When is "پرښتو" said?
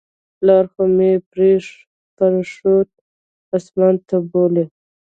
1.31-2.73